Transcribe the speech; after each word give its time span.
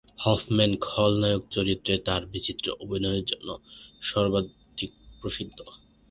Hofmann 0.19 0.71
খলনায়ক 0.85 1.43
চরিত্রে 1.51 1.93
তার 1.99 2.21
বিচিত্র 2.25 2.65
অভিনয়ের 2.79 3.25
জন্য 3.25 3.49
সর্বাধিক 4.01 4.91
প্রসিদ্ধ। 5.21 5.59